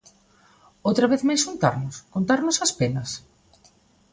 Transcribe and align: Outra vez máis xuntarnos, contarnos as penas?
Outra 0.87 1.09
vez 1.11 1.21
máis 1.27 1.41
xuntarnos, 1.45 1.95
contarnos 2.13 2.57
as 2.65 2.71
penas? 2.79 3.09